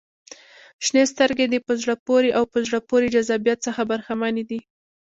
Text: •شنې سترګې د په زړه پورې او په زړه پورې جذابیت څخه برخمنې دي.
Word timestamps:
•شنې 0.85 1.03
سترګې 1.13 1.45
د 1.49 1.55
په 1.65 1.71
زړه 1.81 1.95
پورې 2.07 2.29
او 2.37 2.43
په 2.51 2.57
زړه 2.67 2.79
پورې 2.89 3.07
جذابیت 3.15 3.59
څخه 3.67 3.81
برخمنې 3.91 4.43
دي. 4.49 4.59